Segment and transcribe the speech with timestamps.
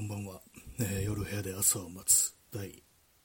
[0.00, 0.40] こんばんは、
[0.78, 2.82] えー、夜部屋で朝を待つ第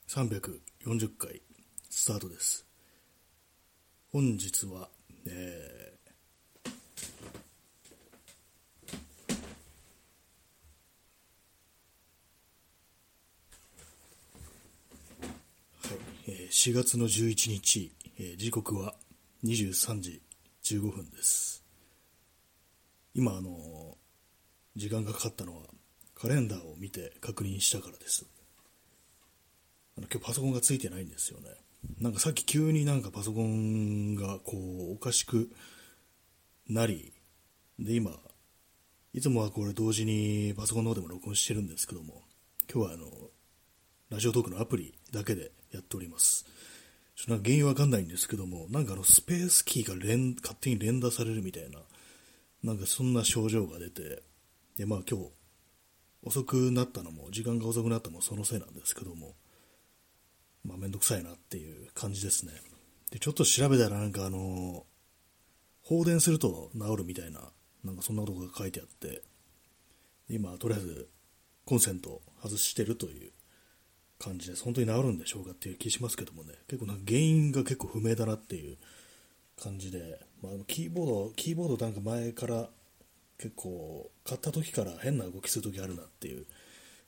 [0.10, 1.42] 340回
[1.90, 2.66] スタートです。
[4.12, 4.90] 本日は、
[5.26, 6.70] えー
[15.88, 18.96] はいえー、4月の11日、えー、時刻は
[19.46, 20.22] 23時
[20.62, 21.64] 15分です。
[23.14, 23.96] 今あの
[24.76, 25.64] 時間がかかったのは
[26.16, 28.26] カレンダーを見て確認したからです。
[29.98, 31.50] あの今日パソコンがついてないんですよね。
[32.00, 34.58] なんかさっき急になんかパソコンがこ
[34.90, 35.52] うおかしく
[36.68, 37.14] なり、
[37.78, 38.12] で今、
[39.14, 42.24] いつもはこれ同時にパソコンの方でも録音してるんですけども、
[42.74, 43.08] 今日はあの、
[44.10, 46.46] ラジオトークのアプリだけでやっております。
[47.16, 51.80] ちょっとなんか原因わかんないんですけども、なんかあのスペースキーが連勝手に連打されるみたいな、
[52.64, 54.24] なんかそんな症状が出て、
[54.78, 55.30] でまあ今日
[56.26, 59.36] 遅くなったのも、時間が遅くなったのもそのせいなんですけども、
[60.66, 62.52] まあ、めんどくさいなっていう感じですね。
[63.12, 64.86] で、ちょっと調べたらなんかあの、
[65.84, 67.52] 放電すると治るみたいな、
[67.84, 69.22] なんかそんなことが書いてあって、
[70.28, 71.08] 今、とりあえず、
[71.66, 73.32] コンセント外してるという
[74.18, 74.64] 感じです。
[74.64, 78.78] 本当に治るんでしょうかっていう気しますけどもね、結構な原因が結構不明だなっていう
[79.62, 82.70] 感じで、まあ、キーボード、キーボードなんか前から
[83.38, 86.46] 結構買った時から変な動きする時あるなっていう。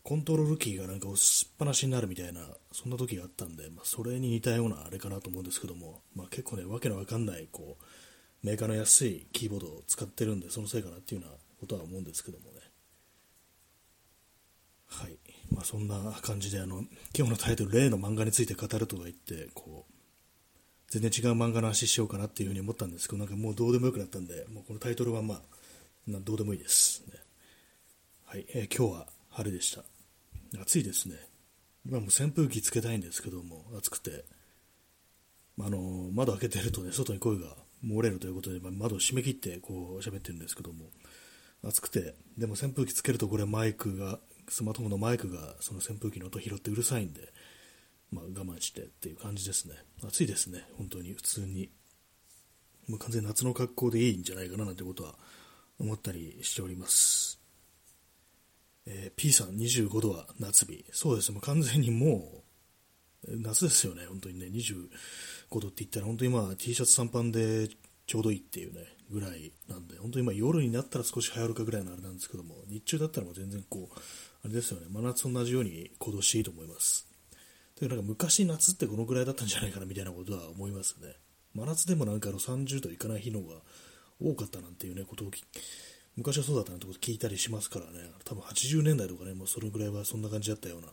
[0.07, 2.39] コントロールキーがなんか押しっぱなしになるみたいな
[2.71, 7.83] そんな時があったんで、まあ、それに似たようなあれかなと思うんですけども、まあ、結構ねわけのわかんないこう
[8.41, 12.61] メーカーの安いキーボードを使ってるんでそのせいかなっていうようなことは思うんですけどもね。
[14.87, 15.17] はい。
[15.53, 19.93] まあ、そんな感じであの今日のタイトル例の漫画について語るとか言ってこう
[20.89, 25.41] 全然違う漫画の話しようかなっていうふうに思ったんですけどなんかもうどうでもよくなったんでもうこのタイトルはまあ
[26.07, 27.13] などうでもいいです、ね、
[28.25, 29.83] はい、えー、今日は晴れでした。
[30.61, 31.15] 暑いですね。
[31.85, 34.23] 今も扇風機つけたいんですけども、暑くて、
[35.59, 40.85] あのー、窓開けてるとね、外に声が漏れるということで、まあ、窓を閉め切ってこう喋ってるんですけども、
[41.63, 44.19] 暑くて、でも扇風機つけるとこれマイクが、
[44.49, 47.33] スマートフォンのマイクがその扇風機の音拾ってうるさいんで、
[48.11, 49.75] まあ、我慢してっていう感じですね。
[50.05, 51.69] 暑いですね、本当に普通に。
[52.87, 55.15] もう完全に夏の格好でいいんじゃないかななんてことは
[55.79, 57.39] 思ったりしております。
[58.85, 60.85] えー、P さん25度は夏日。
[60.91, 61.31] そうです。
[61.31, 62.43] もう完全にも
[63.27, 64.05] う、夏ですよね。
[64.07, 64.89] 本当にね、25
[65.59, 67.67] 度って言ったら本当にまあ T シャツ短パンで
[68.05, 73.99] ちょうどいいっていうね、ぐらいなんで、本当にまあ夜になったら少し流行るかぐらいのあれなんですけども、日中だったらもう全然こう、
[74.43, 77.07] あれですよね、真夏と同じように行動していいと思います。
[77.75, 81.15] だからなんか昔夏ってこのぐらいだったんじゃないかなみたいなことは思いますね。
[81.53, 83.55] 真夏でもなんかあの30度いかない日の方が
[84.21, 85.31] 多かったなんていうね、ことを
[86.15, 90.87] 昔はそうだったなんてこと聞いたりしますからね、多分80年代とかね、もうそれぐらいはそんな感じだったような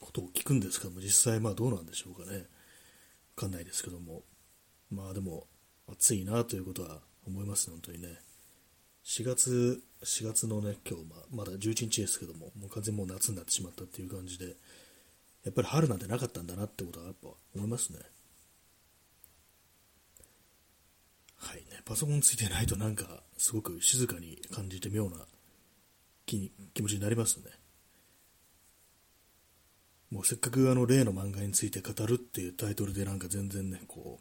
[0.00, 2.38] ことを聞くんですけども、実際まあどうなんでしょうかね。
[2.38, 2.44] わ
[3.36, 4.22] かんないですけども。
[4.90, 5.46] まあでも、
[5.86, 8.20] 暑いなということは思いますね、本当にね。
[9.04, 14.56] 4月、4月のね、今日、ま、まだ11日ですけども、もう完全にもう夏になってしまったっていう感じで、
[15.44, 18.00] やっぱり春なんてなかったんだなってことはやっぱ思いますね。
[21.38, 25.16] はいね、パソコンついてないとなんかすごく静かに感じて妙な
[26.26, 27.44] 気気持ちになりますね。
[30.10, 34.18] もうせっかくあの例の漫画について語るっていうタイトルでなんか全然ね、こ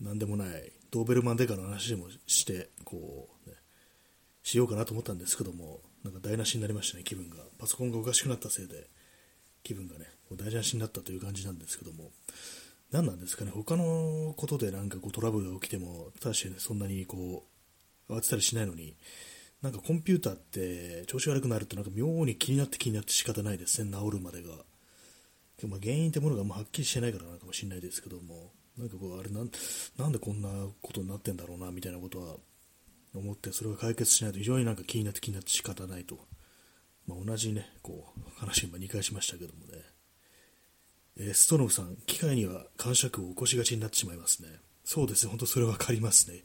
[0.00, 3.56] う、なんでもないドーベルマンデカの話でもして、こう、ね、
[4.42, 7.38] しようかなと思ったんですけども、なんか台無しになりましたね、気分が。
[7.58, 8.88] パソコンがおかしくなったせいで、
[9.64, 10.06] 気分がね、
[10.36, 12.12] 台無しになったという感じなんですけども、
[12.92, 17.46] 何なんですかね、他のことでなんかこうトラブルが起きても、確かにそんなにこ
[18.08, 18.96] う、慌てたりしないのに、
[19.62, 24.50] なんかコンピューターって調子悪くなるってなんか妙に気になって気になって仕方ないですね、治るまでが。
[25.64, 29.50] まあ原因ってものがまはっきりしてないからなのかもしれないですけども、なんかこう、あれなん、
[29.98, 30.48] なんでこんな
[30.82, 32.36] ことになってんだろうな、みたいなことは
[33.14, 36.18] 思って、それが解決しないと非常になんか気になって気になって仕方ないと。
[37.06, 39.95] まあ、同じね、こう、話今2回しましたけどもね。
[41.18, 44.48] え、ストノフさん、機械には感触を起こしがちになってしまいますね。
[44.84, 46.44] そうですね、本当それ分かりますね。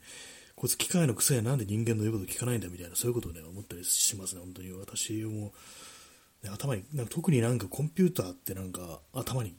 [0.56, 4.72] こいつ機械の癖やなんで人間の言うこと聞かないんだみたいな、そういうことをね、思ったりしますね、本当に。
[4.72, 5.52] 私も、
[6.42, 9.54] ね、頭に、なんか特になんかコンピューターってなんか頭に、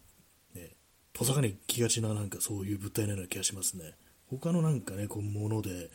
[0.56, 0.76] ね、
[1.14, 3.96] とさかに来がちななんかそういう物体のような気がしますね。
[4.28, 5.92] 他のなんかね、こうもので、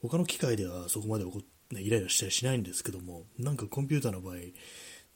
[0.00, 1.42] 他の機械ではそこまで起こ、
[1.72, 4.36] ね、イライラしたりしないんですけども、なんかコンピューターの場合、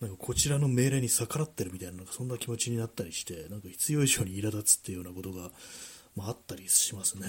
[0.01, 5.51] なんかこちらの命令に逆らってるみたいな、なんかそんな気持ちになったりして、なんか必要以上に苛立つっていうようなことが、
[6.17, 7.27] まあ、あったりしますね。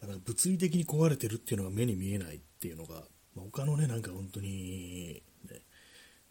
[0.00, 3.02] だから物理的に壊れてるっていうのが目に見えないっていうのが、
[3.34, 5.60] まあ、他のね、なんか本当に、ね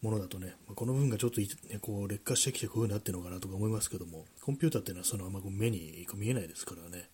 [0.02, 1.48] ものだとね、まこの部分がちょっと、ね、
[1.80, 7.08] こう劣化してきてこういう風になってるのかなとか思いますけども、コンピューターっていうのはそのあんま目に見えないですからね、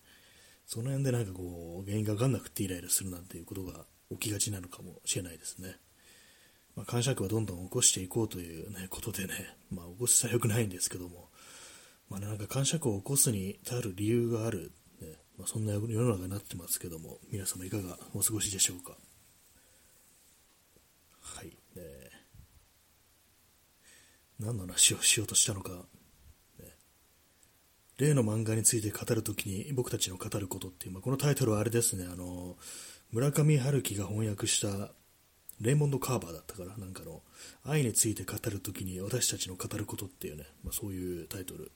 [0.65, 5.77] その辺でなんかこう、原因がわかんなくてイライラするなんていうことが起きがちなのかもしれないですね。
[6.75, 9.33] まあ、感触はどんどん起こしていこうという、ね、ことでね、
[9.71, 11.29] まあ、起こしたらよくないんですけども、
[12.09, 14.71] まあ、なんか感触を起こすに至る理由がある、
[15.01, 18.97] ねまあ、そんな世の中になってますけども、皆様いかがお過ごしでしょうか？
[21.21, 21.83] はい、ね、
[24.39, 25.71] 何の話をしようとしたのか、
[27.99, 32.57] 例の漫画について語るときに僕たちの語ることっていう、まあ、このタイトルはあれですね、あの
[33.11, 34.91] 村上春樹が翻訳した
[35.63, 37.21] レーモンド・カーバーだったから、なんかの、
[37.65, 41.71] 愛について語るときに私たちの語ることっていうね、まあ、そういうタイトル、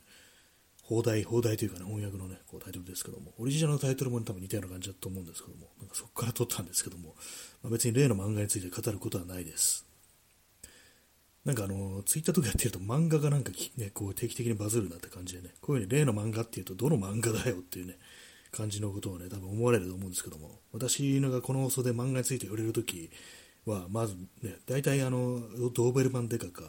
[0.83, 7.15] 放題、放題というかね、翻訳のね、こうタイトルですけども、オリジナルのタイトルも、ね、多分似たような感じだと思うんですけども、なんかそこから撮ったんですけども、
[7.61, 9.85] まあ、別に例の漫画について語ることはないです。
[11.43, 17.97] なんかあの、ツイッターとかやってると漫画がなんかね、こう定期的にバズるなって感じでね、こういうふうに例の漫画っていうとどの漫画だよっていうね、
[18.51, 23.09] 感じのことをね、多分思われると思うんですけども、私のがこの放送で漫画について触れるとき
[23.71, 25.41] は、まずね、大体あの、
[25.73, 26.63] ドーベルマンデカか、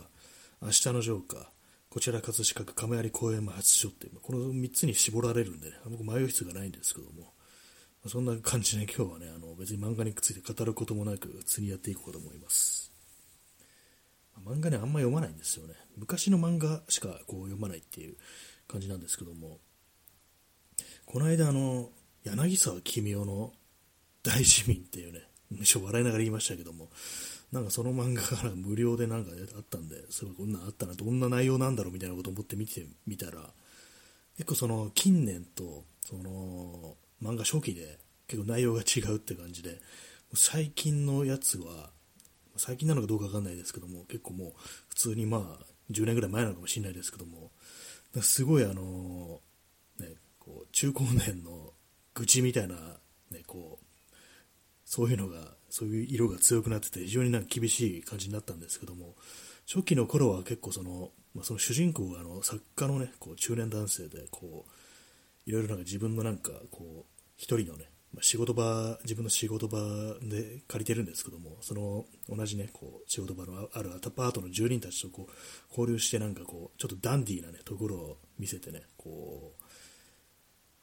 [0.61, 1.47] 明日のジョーカー、
[1.91, 7.33] こちら葛飾区亀有公園前発所っていう、この3つに絞られるんでね、僕迷う必要がないんですけども、
[8.07, 12.93] そんな感じで今日はね、あの別に漫画について語ることもなく、普通にやっていこうと思います。
[14.45, 15.75] 漫画ね、あんま読まないんですよね。
[15.97, 18.17] 昔の漫画しかこう読まないっていう
[18.67, 19.59] 感じなんですけども、
[21.07, 21.91] この間あの、
[22.25, 23.53] 柳沢君夫の
[24.23, 25.23] 大市民っていうね、
[25.53, 26.89] 一応笑いながら言いましたけども、
[27.53, 33.41] なんかその漫画から無料でなんか、あったんで、すごいこんなんあったな、どんな内容なんだろうみたいなこと思って見てみたら、
[34.37, 37.99] 結構その近年とその漫画初期で
[38.29, 39.81] 結構内容が違うって感じで、
[40.35, 41.91] 最近のやつは、
[42.57, 44.53] 最近なのかどうかわかんないですけども、結構もう
[44.89, 47.51] 普通にまあ10年ぐらい前なのかもしれないですけども、
[48.21, 49.41] すごいあの、
[49.99, 50.09] ね、
[50.39, 51.73] こう中高年の
[52.15, 52.75] 愚痴みたいな、
[53.31, 53.85] ね、こう
[54.89, 59.17] そういうのがそういう色が強くなってて非常になんか厳しい感じになったんですけども
[59.71, 69.79] 初期の頃は結構その,、まあ、その主人公があの作家のねこう中年男性でこういろいろなんか自分のなんかこう一人のねまあ、仕事場、自分の仕事場
[70.23, 75.33] で借りてるんですけども、その同じね、こう仕事場のあるアパートの住人たちとこう
[75.69, 79.65] 交流して、なんかこう、ちょっとダンディーなね、ところを見せてね、こう、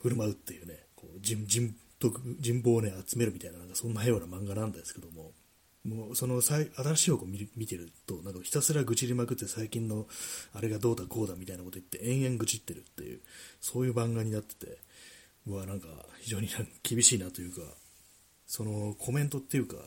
[0.04, 1.76] 振る舞うっていうね、こう人人
[2.40, 5.32] 人望をね、集めるみたいな、なんかそんなような漫画なんですけども、
[5.86, 6.66] もうその新
[6.96, 10.08] しい方を見見てると、なんかひたすら愚痴りまくって最近の
[10.54, 13.22] あれがどうだこうだみたいなこと言って延々愚痴ってるっていう、
[13.62, 14.78] そういう漫画になってて、
[15.48, 15.88] うわ、なんか
[16.22, 16.50] 非常に
[16.82, 17.62] 厳しいなというか、
[18.48, 19.78] そのコメントっていうか、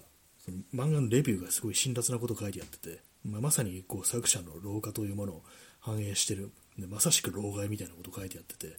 [0.45, 5.43] その漫画のレビューがすごい辛辣なこと書いてあってて、まあ、まさにこう作者の老化というものを
[5.81, 8.77] 反映してる、でまさしく老害みたいなこと書いてあってて、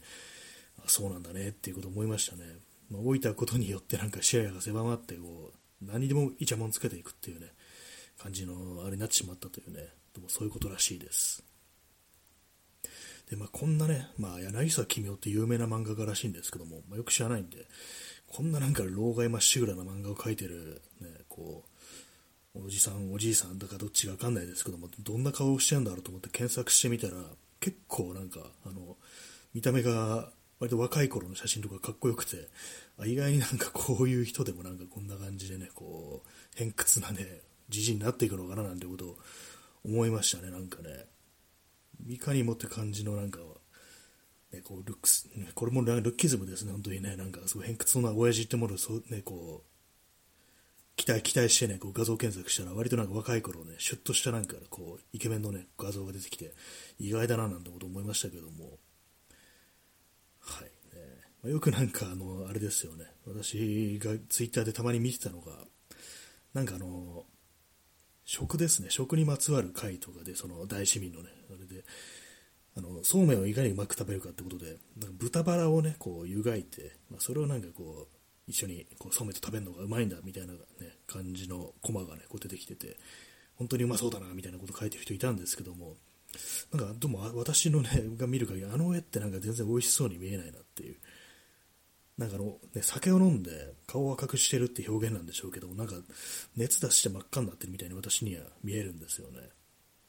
[0.86, 2.44] そうなんだねっていうこと思いましたね。
[2.90, 7.46] まあ、置いたことによってなんか視野が狭まってこう何でもイチャモンつけていくっていうね
[8.18, 11.42] 感じのあれになってしまったというねでもそういうことらしいです。
[13.30, 17.58] で、まあ、こんなね、まあ、柳沢奇妙って有名な漫画家らしいんですけども、まあ、よく知らないんで
[18.26, 21.64] こんななんか老害まっしぐらな漫画を描いてる、ね、こ
[22.56, 27.12] うおじさんおじいさんだかどっちか分かんないですけどもどんな顔をしてるんだろうと思って検索してみたら
[27.60, 28.96] 結構なんかあの
[29.54, 32.48] 見た目が割と若い頃の写真とかかっこよくて、
[32.98, 37.40] あ意外になんかこういう人でもなんかこんな感じでね、こう、偏屈なね、
[37.70, 39.18] じじになっていくのかななんてことを
[39.84, 41.06] 思いましたね、なんかね。
[42.06, 43.40] いかにもって感じのなんか、
[44.52, 49.70] ね、こうルックス、ね、これもルッキズムですね、本当にね、なんかすごい偏屈な親父ってものをそう、ね、こう、
[50.96, 56.52] 期待、期待してね、こう画像検索したら、割となんか若い頃ね、シュッとしたなんか、こう、イケメンのね、画像が出てきて、
[56.98, 58.78] 意外だななんてこと思いましたけども、
[60.40, 60.70] はい。
[60.94, 63.06] えー、まあ、よくなんか、あの、あれですよね。
[63.26, 65.52] 私がツイッターでたまに見てたのが、
[66.54, 67.24] なんかあの、
[68.24, 68.90] 食ですね。
[68.90, 71.84] 食にまつわる回とかで、その大市民のね、あれで、
[72.76, 78.16] あの、そうめんをいかにうまく食べるかってことで、なんか豚バラをね、こう湯がいて、まあ、それをなんかこう、
[78.46, 80.58] 一緒にこうそうめんと食べるのがうまいんだみたいな、ね、
[81.06, 82.96] 感じのコマがね、こう出てきてて、
[83.56, 85.96] 本当にうまそうだなみたいなこと書いてる人いたんですけども、
[86.72, 90.96] なんか、どうも私のね、 が見る限り、あの絵ってなんか全然美味しそうに見えないなっていう。
[92.16, 95.94] なんかあの、ね、酒を飲んで顔を赤くしてるって表現なんでしょうけどなんか
[96.54, 99.48] 熱出して真っ赤になってるみたいに私には見えるんですよね。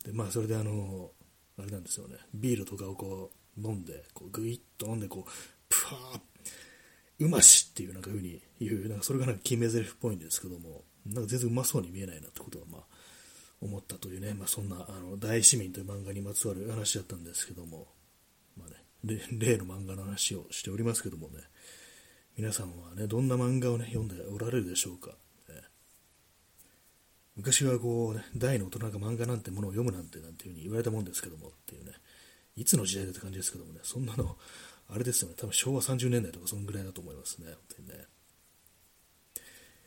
[0.03, 1.13] で、まあそれであの、
[1.57, 5.31] あれなんですよね、ビールとかをこう飲んで、こうグイッと飲んで、こう、
[5.69, 6.21] プワー
[7.19, 12.81] うましっていうなんか風に言う、なんかそれがなんか決め台詞っぽいんですけども、なんか全然うまそうに見えないなってことはまあ
[13.61, 17.87] 思ったというね、まあ、そんなあの大市民という漫画にまつわる話だったんですけども、
[18.57, 18.69] まあ
[19.07, 21.39] ね、例の漫画の話をしておりますけどもね、
[22.37, 25.09] 皆さんはね、どんな漫画をね、読んでおられるでしょうか。
[25.09, 25.15] ね、
[27.35, 31.91] 昔はこうね、大の大人が漫画なんてものを読むなんてなんていう風に言われたもんですけどもっていうね、
[32.55, 34.37] いつの時代だって感じですけどもね、そんなの、
[34.89, 38.05] あれですよね、多分昭和30年代とかそんぐらいだと思いますね、本当にね。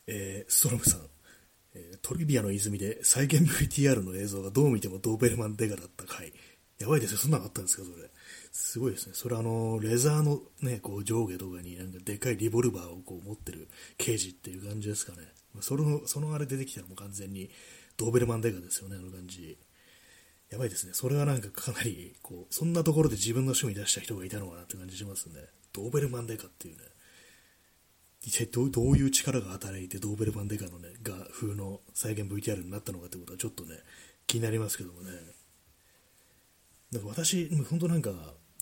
[0.06, 1.00] えー、ストロムさん、
[1.74, 6.32] え、トリビアの泉で再現 VTR の映像がどう見てもドーベルマンデカだった回。
[6.78, 8.10] やばいですよ、そんなのあったんですか、それ。
[8.52, 9.14] すごいですね。
[9.14, 15.18] それあの、レザーのね、こう上下とかになんかでかいリボルバーをこう持ってる刑事っていう感じですかね。
[15.60, 17.50] その、そのあれ出てきたらもう完全に
[17.96, 19.56] ドーベルマンデカですよね、あの感じ。
[20.50, 20.92] やばいですね。
[20.94, 25.40] それはなんかかなり、こう、そんなところで自分の趣味出した人がいたのかなって感じしますね。
[25.72, 26.84] ドーベルマンデカっていうね。
[28.26, 33.76] 一体どういう力が働いてドーベルマンデカのね、が風の再現 VTR になったのかってことはちょっとね、
[34.26, 35.10] 気になりますけどもね。
[36.90, 38.12] なんか私、本当なんか、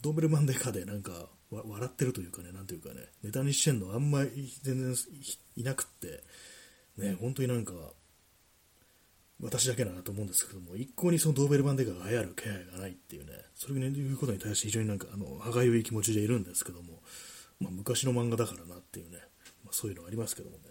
[0.02, 4.94] ドーベルマンデカでなんか、笑ってるというかね、なんていうかね、ネタにしてんのあんまり全然
[5.56, 6.24] いなくって、
[6.96, 7.72] ね、本当になんか、
[9.40, 17.02] 私だけだなと思うんですけども、一向にそのドーベルマンデカが流行る気配がないっていうね、それいうことに対して非常になんか、あの、歯がゆい気持ちでいるんですけども、
[17.60, 19.18] まあ、昔の漫画だからなっていうね、
[19.72, 20.62] あ、そういうのありますけどもね。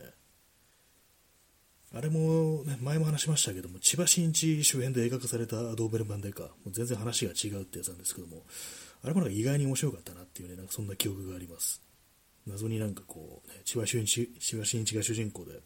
[1.94, 8.46] あれも、ね、前も話しましたけども、千葉真一周辺で映画化されたドーベルマンデカ、もう全然話が違うってやつなんですけども、
[9.04, 11.82] あれもなんか意外に面白かったなっていうね、なんかそんな記憶があります。
[12.48, 15.60] 謎になんかこう、ね、千葉真一千葉真一が主人公で、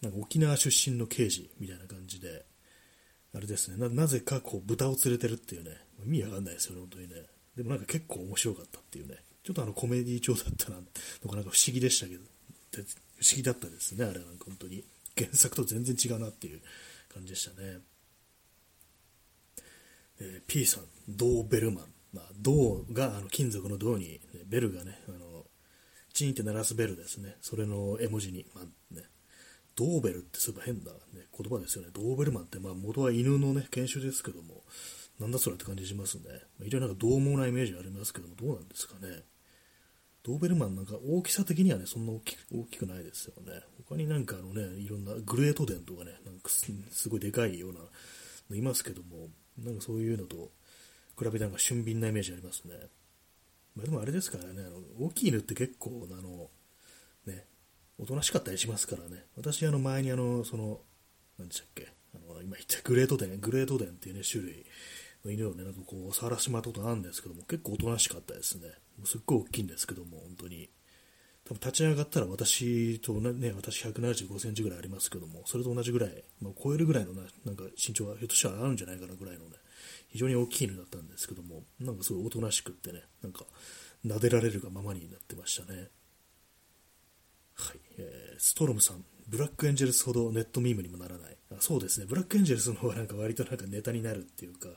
[0.00, 2.46] なんか沖縄出身の刑事みたいな感じで、
[3.34, 5.70] あれですね、なぜかこう豚を連れてるっていうね、
[6.06, 7.14] 意味わかんないですよね、本当にね。
[7.56, 10.78] でもなんか結構面白かったっていうね、ちょっとあのコメディ調だったな、
[11.20, 12.24] とかなんか不思議でしたけど、
[12.72, 14.84] 不思議だったですね、あれなんか本当に。
[15.16, 16.62] 原作と全然違うなっていう
[17.12, 17.80] 感じでしたね。
[20.20, 21.84] えー、P さん、ドーベルマン。
[22.12, 25.44] まあ、銅があの金属の銅に、ね、ベルがね、あの
[26.12, 27.36] チンって鳴らすベルですね。
[27.40, 29.02] それの絵文字に、まあね、
[29.74, 31.90] ドーベルってすごい変な、ね、言葉ですよね。
[31.92, 34.62] ドーベルマンって、まあ、元は犬の、ね、犬種ですけども、
[35.18, 36.24] なんだそれって感じしますね。
[36.58, 39.22] まあ、いろいろなんか獰猛なイメージありますけども、どうなんですかね。
[40.24, 43.60] ドーベルマンなんか大きさ的にはね、そんな大き大きくないですよね。
[43.88, 47.80] 他になんかあのね、いろんなグレートデンとかね、なんかすごいでかいような
[48.50, 50.50] のいますけども、なんかそういうのと
[51.18, 52.74] 比べてなんか俊敏なイメージありますね。
[53.74, 56.50] まあ、でもあれですからね、あの大きい犬って結構あの、
[57.26, 57.46] ね、
[57.98, 59.24] おとなしかったりしますからね。
[59.36, 60.80] 私、あの、前にあの、その、
[61.38, 64.66] 何でしたっけ、あの、今言ったグレートデン、グレートデンっていうね、種類
[65.30, 68.68] 犬をね、なんかこう、触らせてもらったことあるんですけども、結構おとなしかったですね。
[68.98, 70.68] もうすっごい大きいんですけども、本当に。
[71.44, 79.56] 多分立ち上がったら私とね、私175センチぐらいありますけども、それと同じぐらい、まあ、超えるぐらいのな、なんか身長がひょっとしたらあるんじゃないかなぐらいのね、
[80.08, 83.44] 非常に大きい犬だったんですけども、なんかすごいおとなしくってね、なんか、
[84.06, 85.88] 撫でられるがままになってましたね。
[87.54, 91.36] はい、えー、ストロムさん、ブラックエンジェルスほどネットミームにもならない。
[91.52, 94.68] あそうですね、ブラックエンジェルスの方がなんか割となんかネタになるっていうか、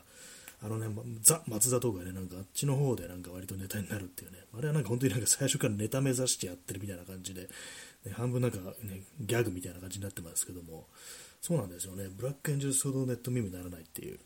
[0.62, 0.86] あのね、
[1.20, 7.48] ザ・松田とかね、なんかあっちの方でなんか割とネタになるっていうね、あれはなんか本当になんか最初からネタ目指してやってるみたいな感じで、ね、
[8.12, 10.86] 半分なんかね、ギャグみたいな感じになってますけども、
[11.42, 14.18] そうなんですよね、ブラックエンジェルスほどネットミームにならないっていう。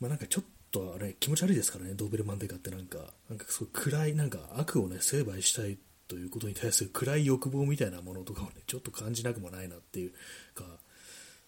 [0.00, 5.78] まあなんかちょっとあれ気持ち悪いですからね、ドーベルマンデカってなんか、なんかすごい暗い、なんか悪をね、成敗したい
[6.08, 10.12] ということに対する暗い欲望みたいなものとかをね、ちょっと感じなくもないなっていう
[10.54, 10.64] か、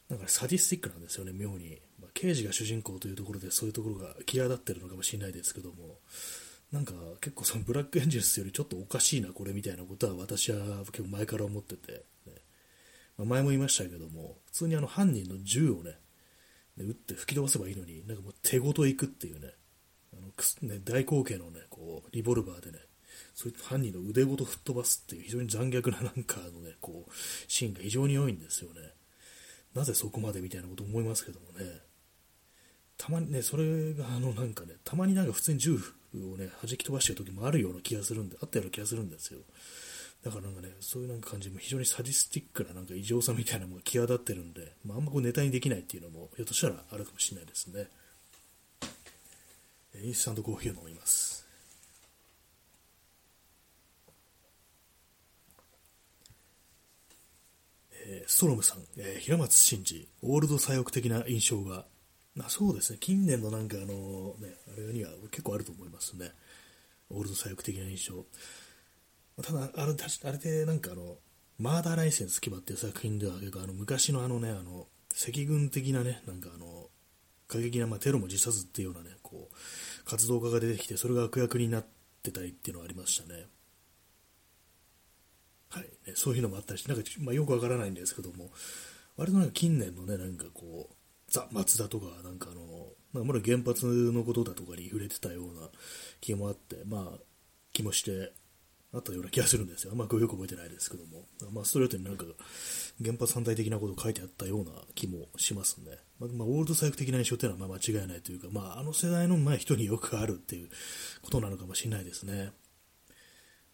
[0.09, 1.79] なんかサディスティックなんですよね、妙に。
[2.01, 5.99] まあ、刑事が主人公というところでそういうところが際立ってるのかもしれないですけども、
[6.73, 10.59] なんか結構そのブラックエンジェルスよりちょっとおかしいな、これみたいなことは私は
[10.93, 11.93] 結構前から思ってて、
[12.27, 12.33] ね
[13.19, 15.99] まあ、前も言いましたけども、普通にあの犯人の銃をね、
[16.79, 19.53] 撃って吹き飛ばせばいいのに、なんかもう手ごと行くっていうね、
[20.13, 22.79] あのね大口径のね、こう、リボルバーでね、
[23.35, 27.13] そういう犯人の腕ごと吹っ飛ばすっていう非常に残虐ななんかのね、こう、
[27.49, 28.81] シーンが非常に多いんですよね。
[29.75, 31.86] なぜそこまでみたいなこと思いますけどもね。
[32.99, 35.75] たまにね、それがあのなんかね、たまになんか普通に銃
[36.15, 39.41] をね、弾き飛ばしてる時もあるような気がするんで、あったような気がするんですよ。
[40.25, 47.89] だからなんかね、そういうなんか感じも非常にサディスティックななんか異常さみたいなものが際立ってるんで、まあ、あんまこうネタにできないっていうのも、ひょっとしたらあるかもしれないですね。
[50.03, 51.47] インスタントコーヒーを飲みます。
[58.09, 61.87] えー、ストロムさん、えー、平松真二、オールド左翼的な印象が、
[62.45, 66.33] あそうですね、近年のなんかあの、ね、あれには結構あると思いますね。
[67.09, 68.27] オールド左翼的な印象。
[69.43, 71.17] ただ、あれあれでなんかあの、
[71.59, 76.91] マーダーライセンス決まっていう作品では、結構あの昔のあのね、あの、赤軍的なね、なんかあの、
[77.49, 81.87] 過激な、まあ、テロも辞さずっていうようなね、こう、活動家が出てきて、それが悪役になっ
[82.23, 83.47] てたりっていうのがありましたね。
[85.71, 88.51] はい、ね、そういうのもあったりして、なんか、まあ、よくわからないんですけども、
[89.17, 90.96] 割となんか近年のね、なんかこう、
[91.37, 95.69] ザ・松田とか、なんかあの、まあ、まだ原発のことだとかに触れてたような
[96.21, 97.19] 気もあって、まあ、
[97.73, 98.33] 気もして、
[98.95, 99.91] あったような気がするんですよ。
[99.93, 101.27] あんまよく覚えてないですけども。
[101.53, 102.25] まあ、ストレートになんか
[103.03, 105.99] 原発反対的なことを書いてあったような気もしますね。
[106.19, 110.71] まあ、まあ、オールドサイク的な印象っていうのはまあ間違いないというか、まあ、あの世代の前人によくあるっていう
[111.21, 112.53] ことなのかもしれないですね。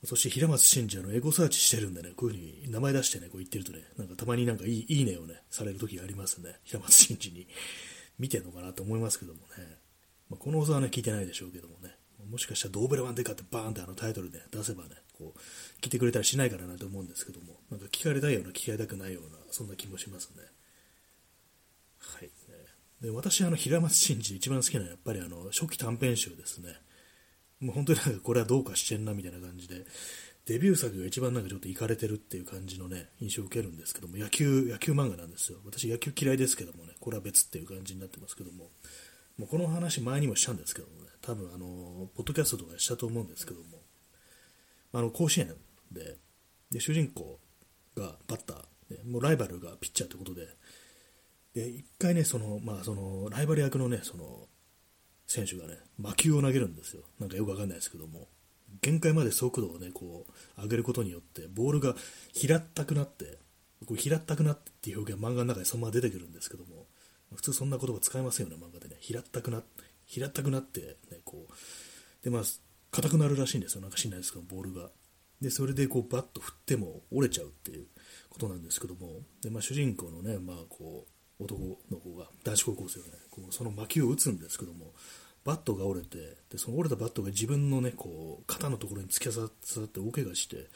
[0.04, 6.59] そして平松真二のエゴサーチしてるんでね、こういうふうに名前出してね、こう言ってるとね、なんかたまになんかいいいいねをね、される時がありますね。
[6.64, 7.47] 平松真二に。
[8.18, 9.78] 見てんのかなと思いますけどもね。
[10.28, 11.97] まあ、この放送はね、聞いてないでしょうけどもね。
[12.30, 15.38] もしかしたらドーベルマンデカってバーンってあのタイトルで出せばね、こう、
[15.80, 20.42] 聞いてくれたりしないからなと思うんですけども、なんか聞かれたいような、聞かれたくないような、そんな気もしますね。
[21.99, 22.30] はい。
[23.00, 26.76] で私、あの、平松真二一番好きなのはやっぱりあの、初期短編集ですね。
[27.62, 29.87] もう本当になんかこれはどうかしてんなみたいな感じで、
[30.47, 35.59] デビュー作が一番なんかちょっといかれてるっていう感じのね、印象を受けるんですけども、野球、野球漫画なんですよ。
[35.64, 38.71] 私野球嫌いですけどもね、これは別っていう感じになってますけども、
[39.38, 43.78] もうこの話前にもしたんですけどもね、多分あの、ポッドキャストとかしたと思うんですけども、
[44.92, 45.54] あの、甲子園
[45.92, 46.16] で、
[46.73, 47.38] で、主人公
[47.97, 50.49] がバッター、もうライバルがピッチャーってことで、
[51.54, 54.49] で、一回ね、その、まあ、その、ライバル役のね、その、
[55.33, 57.05] 選手がね、魔球を投げるんですよ。
[57.19, 58.29] なんかよくわかんないですけども、
[58.83, 61.95] 限界まで速度をね、こう、上げることによって、ボールが
[62.35, 63.39] 平ったくなって、
[63.87, 66.87] こう平ったくなってっていう表現は漫画の中にそのまま出てくるんですけども、
[67.35, 68.97] 普通そんな言葉使いませんよね、漫画でね。
[69.01, 69.62] 平ったくな、
[70.05, 72.43] 平ったくなって、ね、こう、で、まあ、
[72.91, 73.81] 硬くなるらしいんですよ。
[73.81, 74.91] なんか知んないですけど、ボールが。
[75.41, 77.87] で、それでこう、バッと振っても折れちゃうっていう
[78.29, 81.12] ことなんですけども、で、まあ、主人公のね、まあ、こう、
[81.45, 84.93] 男の子が、男子高校生がね、こうその魔球を打つんですけども、
[85.45, 90.69] バットが折れて、でその折れたバットが自分のね、こう、肩のところに突き刺さって大怪我して、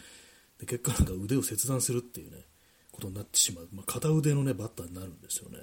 [0.59, 2.39] で結果なんか腕を切断するっていうね、
[2.93, 3.69] ことになってしまう。
[3.73, 5.59] まあ、片腕のね、バッターになるんですよね。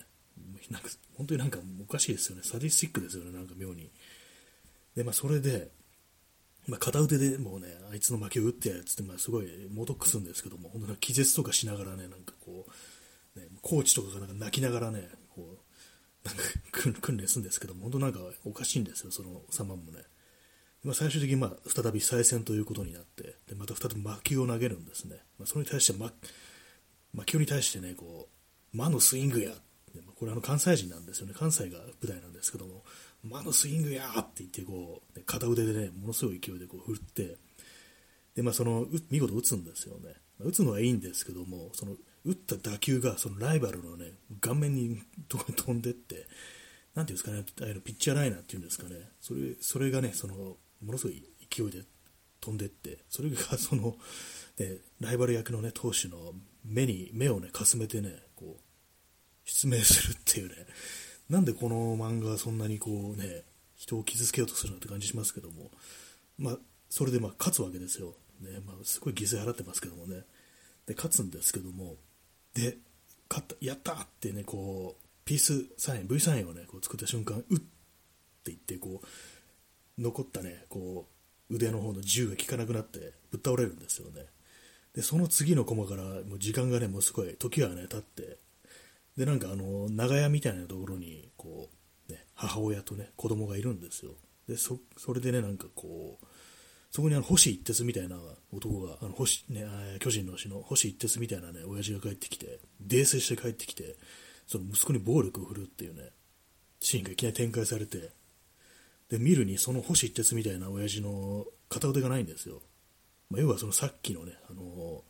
[0.70, 2.44] なんか、本当になんかおかしいですよね。
[2.44, 3.90] サディスティックですよね、なんか妙に。
[4.96, 5.72] で、まあ、それで、
[6.68, 12.66] まあ、片腕でもうね、あいつの負けを打ってやつって、まあ、すごいもどくすんですけども、本当に気絶とかしながらね、なんかこ
[13.36, 15.10] う、ね、コーチとかがなんか泣きながらね、
[16.72, 20.04] 訓練するんですけども、本当なんかおかしいんですよ、その様もね。
[20.84, 25.18] ま、最終的にまあ再び再戦ということになって、でまた再び魔球を投げるんですね。
[25.40, 26.12] まあ、それに対して魔、
[27.14, 28.28] 魔球に対してね、こ
[28.74, 29.52] う、魔のスイングや、
[30.16, 32.84] これあの関西人なんですよね、関西が舞台なんですけども、
[33.24, 37.38] 魔のスイングやって言ってこう、片腕でね、ものすごい勢いでこう振って、
[38.36, 40.16] で、まあ、その、見事打つんですよね。
[40.40, 46.28] 打つのはいいんですけども、その、打った打球が、そのライバルのね、顔面に飛んでって、
[46.96, 50.58] なんていうんですかね、あのピッチャーライナーっていうんですかね、それ、それがね、その、も
[50.92, 51.84] のすごい勢いで
[52.40, 53.98] 飛んでって、それがその、
[54.60, 56.34] ね、ライバル役のね、投手の
[56.64, 58.62] 目に、目をね、かすめてね、こう、
[59.46, 60.56] 失明するっていうね、
[61.30, 63.44] なんでこの漫画はそんなにこうね、
[63.76, 65.72] 人を傷つけようとするのって感じしますけども、
[66.38, 66.58] まあ、
[66.90, 68.16] それでまあ勝つわけですよ。
[68.40, 70.24] ね、まあ、すごい犠牲払ってますけどもね。
[70.86, 71.96] で、勝つんですけども、
[72.54, 72.78] で、
[73.30, 77.64] 勝った、やったってね、こう、ピースサイン、V サインをね、こう作った瞬間、うって
[78.46, 81.08] 言って、こう、残ったね、こ
[81.50, 84.26] う、腕の方の銃が効かなくなって、ぶっ倒れるんですよね。
[84.94, 88.38] で、その次のコマから、もう時間がね、もうすごい、時がね、経って、
[89.18, 91.70] で、なんかあの、長屋みたいなところに、こ
[92.10, 94.12] う、ね、母親とね、子供がいるんですよ。
[94.48, 96.26] で、そ、それでね、なんかこう、
[96.96, 98.18] そこにあの星一徹みたいな
[98.52, 99.66] 男が、あの星ね、
[100.00, 103.96] 巨人の星の星一徹みたいなね、親父が帰ってきて、泥酔して帰ってきて、
[104.46, 106.12] その息子に暴力を振るっていうね、
[106.80, 108.12] シーンがいきなり展開されて、
[109.10, 112.62] で、見るにその星一徹みたいな親父の片腕がないんですよ。
[113.32, 115.04] まあ、要はそのさっきのね、あの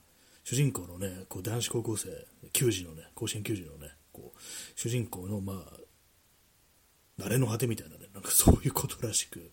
[0.46, 2.08] 主人公のね、こう男子高校生、
[2.54, 4.40] 球児のね、甲子園球児のね、こう
[4.80, 9.52] 主人公の、まあ、慣れの果てみたいなね、なんかそういうことらしく、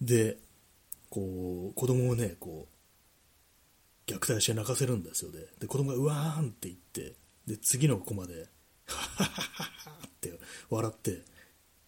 [0.00, 0.38] で、
[1.10, 2.68] こう、子供をね、こ
[4.06, 5.40] う、虐待して泣かせるんですよね。
[5.58, 7.14] で、子供がうわーんって言って、
[7.46, 8.48] で、次のコマで、
[8.86, 10.32] ははははって
[10.70, 11.22] 笑って、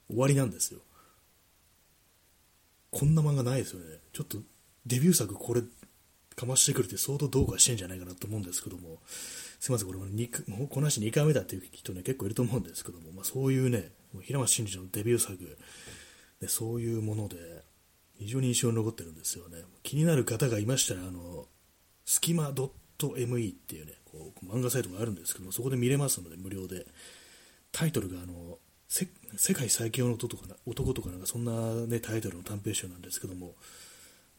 [0.09, 0.81] 終わりなんですよ。
[2.91, 3.99] こんな漫画ないですよね。
[4.13, 4.39] ちょっと、
[4.87, 5.63] デビュー作これ
[6.35, 15.59] かましてくるって相当どうかしてんじゃないかなと思うんですけども、すみません、これももこの話2回目だっていう人ね、結構いると思うんですけども、まあ、そういうね、平松真二のデビュー作、
[16.41, 17.37] ね、そういうもので、
[18.21, 19.59] 非常に印象に残ってるんですよね。
[19.83, 21.47] 気になる方がいましたら、あの、
[22.05, 26.87] スキマ .me っていうね、こう漫画サイトがあるんですけども、そこで見れますので、無料で。
[27.73, 33.55] タイトルがあの世界最強の男とか男とかなんかそんな、ね、タイトルの短編集なんですけども、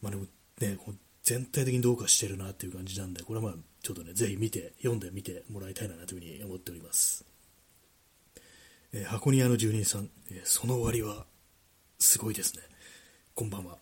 [0.02, 0.26] まあ、でも
[0.60, 0.78] ね、
[1.24, 7.26] 全体的にどうかしてるなっていう感じなんで、これはまあちょっとね、ぜひ見て、読んでみてもらいたいなというふうに思っております。
[8.94, 11.26] えー、箱庭の住人さん、えー、その終わりは
[11.98, 12.64] すごいですね。
[13.42, 13.76] こんばんは。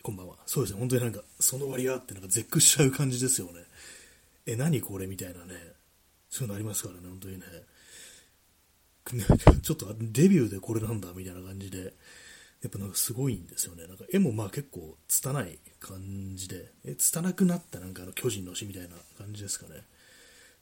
[0.00, 0.36] こんばんは。
[0.46, 3.64] そうですね、本当になんか、その終わりはってなんか絶句しちゃう感じですよね。
[4.46, 5.56] え、何これみたいなね、
[6.30, 7.46] そういうのありますからね、本当にね。
[9.60, 11.94] ちょっとデビューでこれなんだみたいな感じで、
[12.62, 13.88] やっぱなんかすごいんですよね。
[13.88, 19.82] なんか絵もまあ結構拙い感じで、え、拙くなったなんかあの巨人の死みたいな感じですかね。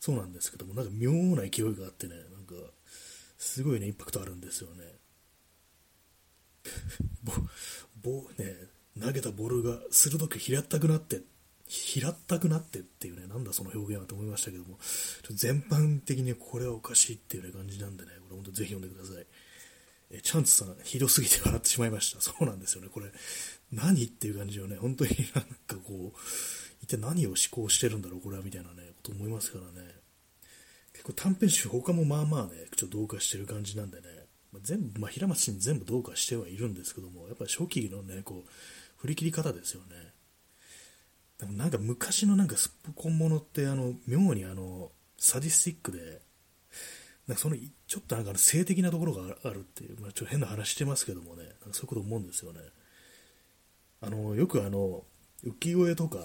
[0.00, 2.54] そうなんですけども、なんか妙な勢いがあってね、なんか、
[3.36, 5.03] すごいね、インパクトあるんですよね。
[8.02, 8.56] ぼ、ね、
[9.00, 11.22] 投げたボールが鋭く平ったくなって、
[11.66, 14.78] 平ったくなってっていうね、なんだその表現はと思いましたけども、
[15.22, 19.26] ちょ全般的にこれはおかしいっていう、ね、感じなんでね、これ本当ぜひ読んでください。
[20.10, 22.20] えチャンツさん、ひどすぎて笑ってしまいました。
[22.20, 23.10] そうなんですよね、これ、
[23.72, 26.18] 何っていう感じよね、本当に なんかこう、
[26.82, 29.94] 一体何を思考してるんだろう、これはみたいなね、こと思いますからね。
[30.92, 34.23] 結構短編集、他もまあまあね、ちょっとどうかしてる感じなんでね、
[34.54, 38.50] まあ、全部、まあ、平松に全部どうかしてはいるんですけども、やっぱり初期のね、こう、
[38.96, 40.14] 振り切り方ですよね。
[41.38, 46.20] でもなんか昔のなんかスポコンものってあの妙にあのサディスティックで
[47.26, 52.60] なんかそのちょっとなんか性的なところがあるっていう、まあ、ちょっと変な話してますけどもねなんかそういうこと思うんですよね
[54.00, 55.02] あのよくあの
[55.44, 56.18] 浮世絵とか、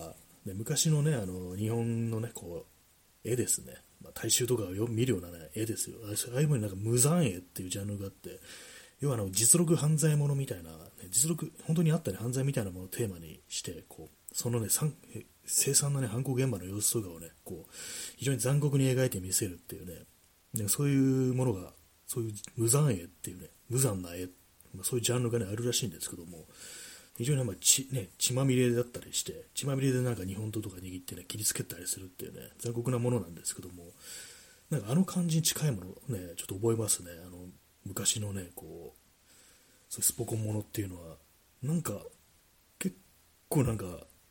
[0.46, 2.66] ね、昔のねあの日本のねこ
[3.26, 5.98] う絵ですね、まあ、大衆とかを見るような、ね、絵ですよ。
[6.06, 8.40] ああいうのになんか無残絵っていうジャンルがあって
[9.02, 10.78] 要はあの実録犯罪者みたいな、ね、
[11.10, 14.68] 実録本当にあった、ね、犯罪みたいなものをテーマにしてこうそのね、
[15.46, 17.74] 凄惨なね、犯行現場の様子とかをね、こう、
[18.18, 20.06] 非常に残酷に描いてみせるっていうね、
[20.54, 21.74] でそういうものが、
[22.08, 24.28] そういう無残絵っていうね、無残な絵、
[24.76, 26.46] まあ、そういうジャンルがね、あるらしいんですけども、
[27.20, 33.92] 非常にまあ血,、ね、血まみれだったりして、血まみれでなんか日本刀とか握ってね、切りつけたりするっていうね、残酷なものなんですけども、
[34.70, 37.12] なんかあの感じに近いものね、ちょっと覚えますね。
[37.28, 37.48] あの、
[37.86, 41.18] 昔のね、こう、そうスポコンものっていうのは、
[41.62, 42.00] なんか、
[42.78, 42.96] 結
[43.50, 43.86] 構なんか、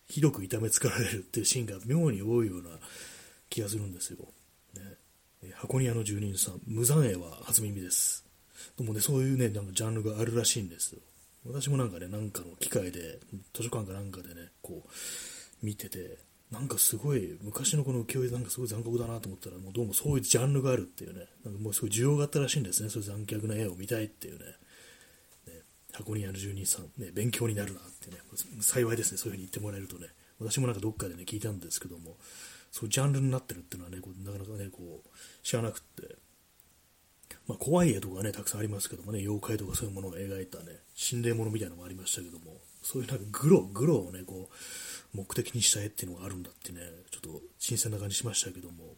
[0.09, 2.71] ひどく痛めつかられるっていうシーンが妙に多いような
[3.51, 4.19] 気がするんですよ。
[5.43, 8.25] ね、箱庭の住人さん、無残絵は初耳です。
[8.79, 11.01] でもね、そういうね、なんかジャンルがあるらしいんですよ。
[11.49, 13.19] 私もなんかね、なんかの機会で、
[13.55, 16.19] 図書館かなんかでね、こう、見てて、
[16.51, 24.45] なんかすごい、昔のこの浮世絵なんかすごい残酷だなと思ったら、もうどうもそういうジャンルがあるっていうね、なんかもうすごい需要があったらしいんですね、そういう残虐な絵を見たいっていうね。
[25.93, 28.19] 箱にある住人さん、ね、勉強になるなってね、
[28.61, 30.09] 幸いですね、そういうふうに言ってもらえるとね、
[30.39, 32.17] 私もなんかどっかでね、聞いたんですけども、
[32.71, 35.09] そういうジャンルになってるっていうのはね、こうなかなかね、こう、
[35.43, 36.17] 知らなくって、
[37.47, 40.65] まあ、怖い絵とかね、たくさんありますけどもね、妖怪とかそういうものを描いたね、
[40.95, 44.49] 心霊物みたいなのもありましたけども、そういうなんかグロ、グロをね、こ
[45.15, 48.97] う、目的にした絵っていうのがあるんだってね、ちょっと新鮮な感じしましたけども、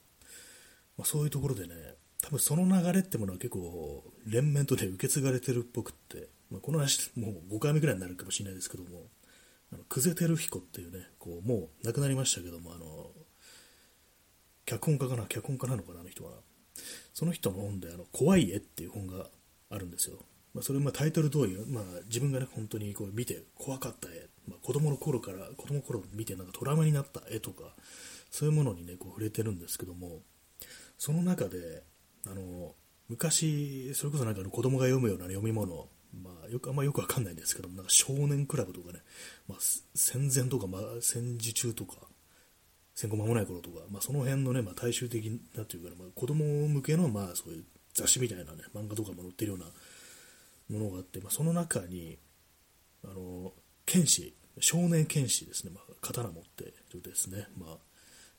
[0.98, 1.74] まあ、そういうところでね、
[2.22, 9.04] 多分その流れってものは結構連綿とね受け継がれてるっぽくってまあ、この話、もう5回目ぐらいになるかもしれないですけども、
[9.72, 13.10] あの久世照彦っていうね、こうもう亡くなりましたけども、あの
[14.66, 16.32] 脚本家かな、脚本家なのかな、あの人は。
[17.12, 19.26] その人の本で、あの怖い絵っていう本が
[19.70, 20.18] あるんですよ。
[20.54, 27.74] まあ、それまタイトル通り、まあ、自分がね、本当にこう見て怖かった絵、まあ、子供の頃から、子供の頃見てなんかトラウマになった絵とか、
[28.30, 30.20] そういうものにね、こう触れてるんですけども、
[30.98, 31.82] その中で、
[32.26, 32.74] あの
[33.08, 39.00] 昔、それこそなんかの子供が読むような、読み物、まあ、よくあんまよくわかんないんですけどなんか少年クラブとかね、
[39.48, 39.58] まあ、
[39.94, 41.96] 戦前とか、まあ、戦時中とか、
[43.00, 45.24] 戦後間もない頃とか、まあ、その辺のね、まあ、大衆的
[45.56, 49.64] なというか、ね、まあ、子供向けの、まあ、そういう雑誌みたいなね、漫画とかも載ってるような
[50.68, 52.18] ものがあって、まあ、その中に、
[53.02, 53.54] あの、
[53.86, 57.76] 剣士、少年剣士ですね、まあ、刀持ってるですね、まあ、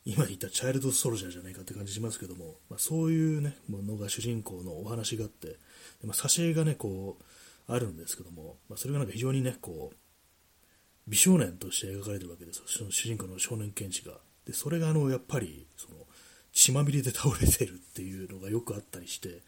[0.06, 5.58] 今言ったチャイルドソルジャーじゃないかって感じしますけども、まあ、そういうね、ものが主人公のお話があって、で
[6.04, 7.24] まあ、挿絵がね、こう、
[7.74, 9.96] あるんですけども、まあ、それがなんか非常にね、こう、
[11.08, 14.20] 美少年として描かれてるわけです、その主人公の少年剣士が。
[14.52, 15.96] で、それがあの、やっぱり、その、
[16.52, 19.42] 血まみれで倒れてるっていうのがよくあったりして、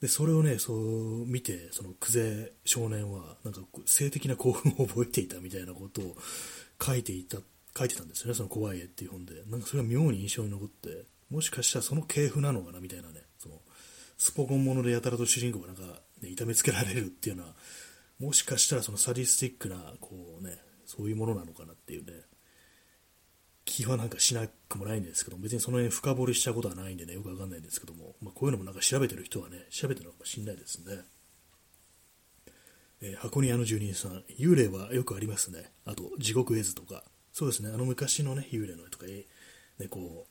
[0.00, 6.16] で、それをね、そう見て、その久世少年は、なんか性的な興奮を覚えていたみたいなことを
[6.82, 7.38] 書いていた、
[7.78, 9.44] 書いてたんですよね、その怖い絵っていう本で。
[9.46, 13.60] なんかそれが妙に印象に残って、もしかしたらその系譜なのかなみたいなね、その、
[14.18, 15.82] スポコンものでやたらと主人公がなんか
[16.20, 17.54] ね、痛めつけられるっていうのは、
[18.18, 22.12] もしかしたらそのサディスティックな、こうね、そういうものなのかなっていうね、
[23.64, 31.02] 気はなんかしなくもないんですけど、別にその辺深掘りしたことはないんでね、よくわかんないんですけども、まあ、こういうのもなんか調べてる人はね、調べてるのかもしれないですね。
[33.00, 35.72] えー、箱庭の住人さん、幽霊はよくありますね。
[35.84, 39.24] あと、地獄絵図とか、そうですね、あの昔のね、幽霊の絵とか、ね、
[39.88, 40.30] こう、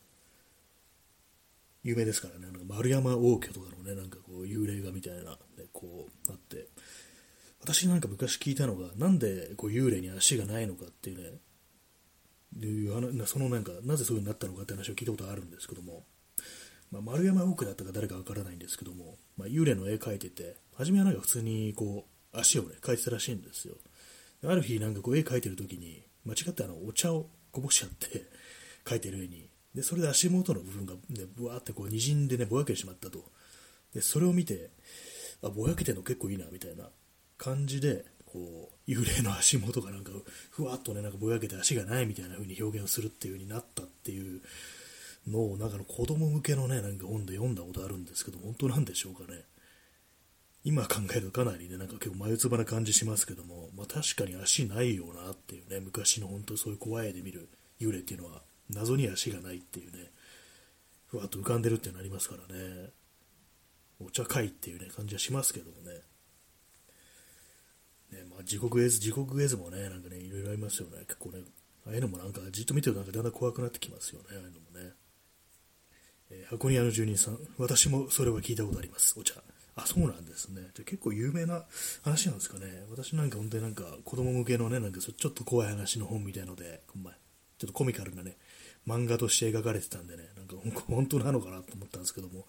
[1.84, 5.38] 有名ですからね、なんか丸山王居とかのね、なんかこう、幽霊画みたいな、ね、
[5.74, 6.68] こう、あって、
[7.64, 11.40] 私なんか昔聞いたのが、なんでこう幽霊に足がないのかっていうね、
[12.60, 16.06] いうそのなんか、なぜそういう風になったのかって話を聞いたことがあるんですけども、
[16.92, 23.76] まあ、丸山奥だったか誰かわからないんですけども、まあ、幽霊の絵描いてて、初めはなんか普通にこう、足をね、描いてたらしいんですよ。
[24.46, 28.26] ある日なんかこう絵描いてる時に、間違ってあの、お茶をこぼしちゃって、
[28.86, 33.32] 描いてる絵に、で、それで足元の部分がね、ぶわーってこう滲んでね、ぼやけてしまったと。
[33.94, 34.70] で、それを見て、
[35.42, 36.90] あ、ぼやけてるの結構いいな、みたいな
[37.38, 40.12] 感じで、こう、幽霊の足元がなんか、
[40.50, 44.42] ふわっとね、なんかぼやけて足がないみたいな風に表現するっていう風になったっていう
[45.28, 49.42] のを、なんかの子供向けのね、なんか本で読んだことあるんですけど、本当なんでしょうかね。
[50.64, 60.10] 今考えるとかなりね、なんか結構眉唾な感じしますけども、まあ確かに足ないよなっていうね、昔の本当そういう怖い絵で見る幽霊っていうのは、謎に足がないっていうね、
[61.08, 62.90] ふわっと浮かんでるってなりますからね、
[64.00, 66.02] お茶会っていうね、感じはしますけどもね。
[68.14, 71.00] ねまあ、地獄絵図、地獄絵図もね、なんかね、いろいろありますよね。
[71.08, 71.40] 結構ね、
[71.86, 74.94] ああいうのもなんかじっと見てるとなんかだんだん怖くなってきますよね、ああいうのもね。
[76.30, 79.36] えー、箱庭の住人さん、私もそれは聞いたことあります、お茶。
[79.76, 80.62] あ、そうなんですね。
[80.76, 81.66] じゃ結構有名な
[82.04, 82.86] 話なんですかね。
[82.90, 87.10] 私なんか本当になんか子供向けのね、なんかちょっと怖い話の本みたいので、ちょ
[87.66, 88.38] っとコミカルなね、
[88.88, 90.56] 漫画として描かれてたんでね、なんか
[90.88, 92.46] 本当なのかなと思ったんですけども、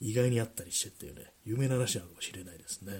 [0.00, 2.92] 意外にあったりしてっていうね、有名な話なのかもしれないですね。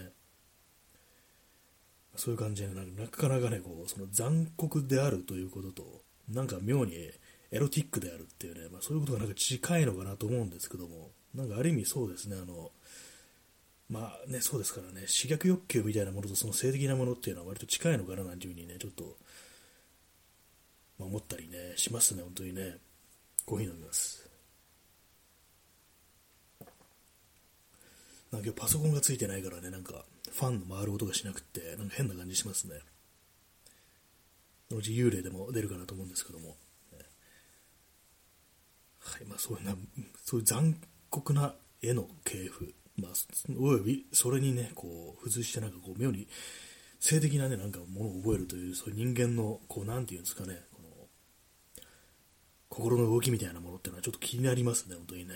[2.15, 6.95] そういう感じで、なかなかね、こう、その残酷であるということと、なんか妙に
[7.51, 12.71] エロティックであるっていうね、まあ、そういうことがなんか近いのかなと思うんですけども、なんかある意味そうですね、あの、
[13.89, 19.17] まあね、そうですからね、刺激欲求みたいなものとその性的なものっていうのは割と近いのかななんていうふうにね、ちょっと、
[20.99, 22.77] まあ、思ったりね、しますね、本当にね。
[23.45, 24.29] コーヒー飲みます。
[28.31, 32.79] なんか今日パソコンがついてないからね、なんかファンの回る音がしなくて、なんか変な感じしますね。
[34.71, 36.57] のち幽霊でも出るかなと思うんですけども。
[38.99, 39.75] はい、まあそういうな、
[40.23, 40.75] そういう残
[41.09, 42.73] 酷な絵の系譜。
[42.97, 43.11] まあ、
[43.57, 46.27] および、それにね、こう、付随してなんかこう、妙に
[46.99, 51.83] 性的なね、なんかものを覚えるという、そういう人間の、こう、なんていうんですかね、この、
[52.67, 55.33] 心の動きみたいなものっていうのはちょっと気になりますね、本当にね。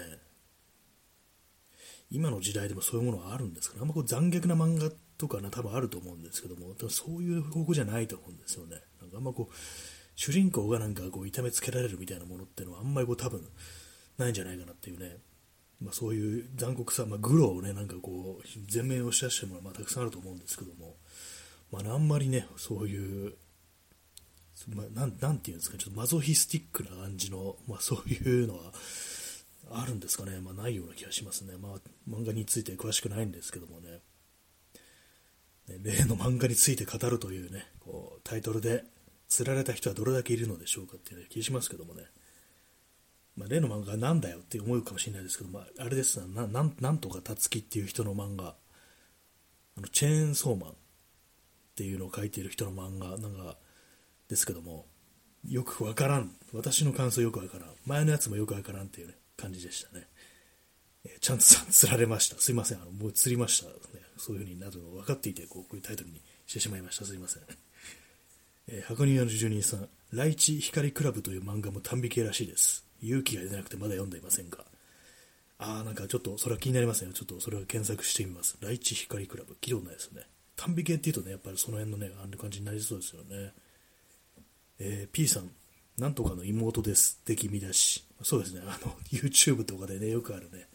[2.13, 3.81] 今の時代でもそういうものはあるんですかね。
[3.81, 8.77] あんまこう残虐な漫画とかね、多分あると思うんですけども、そういう方向じゃないと思うんですよね。
[9.01, 9.55] なんかあんまこう、
[10.15, 13.41] 主人公がなんかこう痛めつけられるみたいなものっていうのはあんまりこう多分
[14.19, 15.17] ないんじゃないかなっていうね。
[15.81, 20.95] まあ、そういう残酷さ、まあ、グロをね、なんかこう、全面を押し出してるものはまあたくさんあると思うんですけども、
[21.71, 23.33] まあ、あんまりね、そういう、
[24.69, 28.71] まあ、なんなんていうんですか、ちょっとマゾヒスティックな感じの、まあ、そういうのは
[29.71, 31.53] あるんですかね、まあ、ないような気がしますね。
[31.57, 31.71] まあ、
[32.09, 34.01] 漫画について詳しくないんですけどもね、
[35.67, 38.83] ね例の漫画について語るというね、こうタイトルで、
[39.29, 42.03] 釣られた人はどれだけいるのでしょうかっていう、気がしますけどもね。
[43.35, 48.55] まあ、例の漫画なんだよって思うかもしれないですけど、まあ、あれですな、ななんとかたつきっていう人の漫画、
[49.75, 50.73] あのチェーンソーマンっ
[51.75, 53.57] ていうのを書いている人の漫画なんか
[54.29, 54.85] ですけども、
[55.47, 56.35] よくわからん。
[56.53, 57.69] 私の感想よくわからん。
[57.85, 60.07] 前のやつもよくわからんっていうね、感じでしたね。
[61.05, 62.37] えー、ちゃんと釣られました。
[62.37, 62.81] すいません。
[62.81, 63.73] あのもう釣りました、ね。
[64.17, 67.05] そういう風になるの分かっていてこう、こういうタイトルにしてしまいました。
[67.05, 67.43] すいません。
[68.69, 72.85] えー、箱庭の住人さん、ライチ光クラブという漫画も短美系らしいです。
[73.01, 74.59] 勇気が出なくてまだ読んでいませんが。
[75.57, 77.11] あー、なんかちょっとそれは気になりますね。
[77.13, 78.57] ちょっとそれは検索してみます。
[78.61, 79.57] ライチ光クラブ。
[79.61, 80.21] 聞いたことないですね。
[80.55, 83.53] 短美系っていうとね、やっぱりその辺のね、あんな感じになりそうですよね。
[84.79, 85.51] えー、P さん、
[85.97, 90.67] なんとかの妹ですって君だし、そうですね、あの、YouTube とかでね、よくあるね、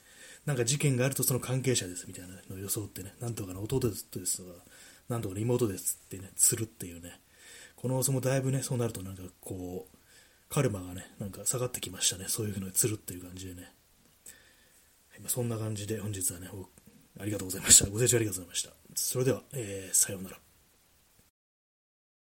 [0.47, 4.51] なんか事件があるとその関係者ですみたいなのを装ってね、なんとかの弟ですとか、
[5.09, 7.21] なんとかの妹ですってね、するっていうね、
[7.77, 9.97] この放送もだいぶね、そうなるとなんかこう、
[10.49, 13.73] カルマがね、なんか下がってきましたね、そういうのに釣るっていう感じでね。
[15.27, 16.49] そんな感じで本日はね、
[17.21, 17.91] ありがとうございました。
[17.91, 18.71] ご清聴ありがとうございました。
[18.95, 20.48] それでは、えー、さようなら。